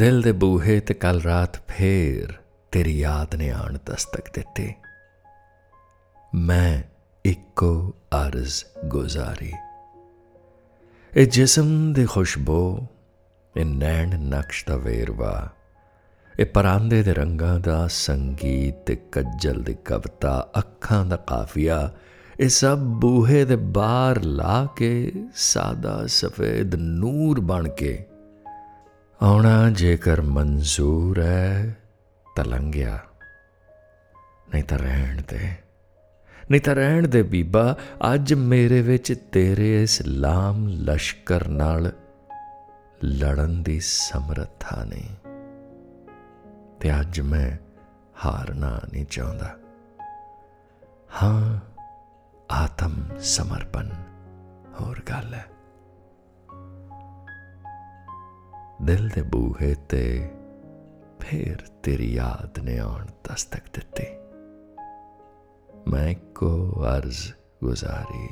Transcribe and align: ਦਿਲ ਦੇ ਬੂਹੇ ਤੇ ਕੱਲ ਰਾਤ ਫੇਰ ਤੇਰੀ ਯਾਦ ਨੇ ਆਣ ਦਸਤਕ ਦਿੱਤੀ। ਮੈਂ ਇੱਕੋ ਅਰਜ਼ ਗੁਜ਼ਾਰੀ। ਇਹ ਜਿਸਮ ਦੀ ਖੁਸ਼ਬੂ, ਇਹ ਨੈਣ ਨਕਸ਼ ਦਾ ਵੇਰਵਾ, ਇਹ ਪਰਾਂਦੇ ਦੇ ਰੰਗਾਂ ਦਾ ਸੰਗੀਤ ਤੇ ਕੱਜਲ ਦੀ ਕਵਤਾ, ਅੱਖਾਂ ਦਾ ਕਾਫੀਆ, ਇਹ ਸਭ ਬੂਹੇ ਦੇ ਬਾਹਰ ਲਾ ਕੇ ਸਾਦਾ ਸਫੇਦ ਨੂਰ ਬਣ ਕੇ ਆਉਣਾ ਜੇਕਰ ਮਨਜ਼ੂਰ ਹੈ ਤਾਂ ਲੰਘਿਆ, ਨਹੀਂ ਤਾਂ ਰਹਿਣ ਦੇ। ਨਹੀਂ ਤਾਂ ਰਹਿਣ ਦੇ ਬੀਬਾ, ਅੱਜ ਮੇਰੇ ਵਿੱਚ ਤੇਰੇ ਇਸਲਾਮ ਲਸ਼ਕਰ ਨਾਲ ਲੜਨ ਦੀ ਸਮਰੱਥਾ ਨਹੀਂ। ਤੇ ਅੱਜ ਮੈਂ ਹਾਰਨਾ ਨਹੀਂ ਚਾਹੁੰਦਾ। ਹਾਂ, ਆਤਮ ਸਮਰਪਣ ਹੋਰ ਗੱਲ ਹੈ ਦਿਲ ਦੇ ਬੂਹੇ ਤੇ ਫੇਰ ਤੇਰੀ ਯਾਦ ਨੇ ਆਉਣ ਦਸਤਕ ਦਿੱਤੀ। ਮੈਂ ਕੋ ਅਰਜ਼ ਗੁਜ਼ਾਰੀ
ਦਿਲ 0.00 0.22
ਦੇ 0.22 0.32
ਬੂਹੇ 0.32 0.80
ਤੇ 0.80 0.94
ਕੱਲ 0.94 1.22
ਰਾਤ 1.22 1.56
ਫੇਰ 1.68 2.32
ਤੇਰੀ 2.72 2.98
ਯਾਦ 2.98 3.34
ਨੇ 3.34 3.50
ਆਣ 3.50 3.78
ਦਸਤਕ 3.86 4.34
ਦਿੱਤੀ। 4.34 4.74
ਮੈਂ 6.34 6.82
ਇੱਕੋ 7.24 7.94
ਅਰਜ਼ 8.26 8.64
ਗੁਜ਼ਾਰੀ। 8.84 9.52
ਇਹ 11.16 11.26
ਜਿਸਮ 11.26 11.92
ਦੀ 11.92 12.06
ਖੁਸ਼ਬੂ, 12.06 12.86
ਇਹ 13.56 13.64
ਨੈਣ 13.64 14.18
ਨਕਸ਼ 14.18 14.66
ਦਾ 14.66 14.76
ਵੇਰਵਾ, 14.76 15.48
ਇਹ 16.40 16.46
ਪਰਾਂਦੇ 16.46 17.02
ਦੇ 17.02 17.14
ਰੰਗਾਂ 17.14 17.60
ਦਾ 17.60 17.86
ਸੰਗੀਤ 17.86 18.74
ਤੇ 18.74 18.96
ਕੱਜਲ 18.96 19.62
ਦੀ 19.62 19.74
ਕਵਤਾ, 19.84 20.50
ਅੱਖਾਂ 20.58 21.04
ਦਾ 21.06 21.16
ਕਾਫੀਆ, 21.16 21.92
ਇਹ 22.40 22.48
ਸਭ 22.48 22.78
ਬੂਹੇ 22.78 23.44
ਦੇ 23.44 23.56
ਬਾਹਰ 23.56 24.22
ਲਾ 24.22 24.66
ਕੇ 24.76 25.12
ਸਾਦਾ 25.34 26.06
ਸਫੇਦ 26.06 26.74
ਨੂਰ 26.74 27.40
ਬਣ 27.40 27.68
ਕੇ 27.68 28.06
ਆਉਣਾ 29.22 29.70
ਜੇਕਰ 29.70 30.20
ਮਨਜ਼ੂਰ 30.20 31.20
ਹੈ 31.22 31.76
ਤਾਂ 32.36 32.44
ਲੰਘਿਆ, 32.44 32.98
ਨਹੀਂ 34.54 34.64
ਤਾਂ 34.64 34.78
ਰਹਿਣ 34.78 35.22
ਦੇ। 35.28 35.52
ਨਹੀਂ 36.50 36.60
ਤਾਂ 36.60 36.74
ਰਹਿਣ 36.74 37.08
ਦੇ 37.08 37.22
ਬੀਬਾ, 37.22 37.76
ਅੱਜ 38.14 38.34
ਮੇਰੇ 38.34 38.82
ਵਿੱਚ 38.82 39.24
ਤੇਰੇ 39.32 39.82
ਇਸਲਾਮ 39.82 40.68
ਲਸ਼ਕਰ 40.68 41.48
ਨਾਲ 41.48 41.92
ਲੜਨ 43.04 43.62
ਦੀ 43.62 43.80
ਸਮਰੱਥਾ 43.80 44.84
ਨਹੀਂ। 44.84 45.16
ਤੇ 46.80 47.00
ਅੱਜ 47.00 47.20
ਮੈਂ 47.20 47.64
ਹਾਰਨਾ 48.24 48.80
ਨਹੀਂ 48.92 49.06
ਚਾਹੁੰਦਾ। 49.06 49.56
ਹਾਂ, 51.22 51.58
ਆਤਮ 52.50 53.18
ਸਮਰਪਣ 53.18 53.88
ਹੋਰ 54.80 55.00
ਗੱਲ 55.10 55.34
ਹੈ 55.34 55.46
ਦਿਲ 58.82 59.08
ਦੇ 59.08 59.22
ਬੂਹੇ 59.22 59.74
ਤੇ 59.88 60.30
ਫੇਰ 61.20 61.56
ਤੇਰੀ 61.82 62.14
ਯਾਦ 62.14 62.58
ਨੇ 62.58 62.78
ਆਉਣ 62.78 63.06
ਦਸਤਕ 63.24 63.62
ਦਿੱਤੀ। 63.74 64.06
ਮੈਂ 65.90 66.14
ਕੋ 66.34 66.82
ਅਰਜ਼ 66.96 67.32
ਗੁਜ਼ਾਰੀ 67.64 68.28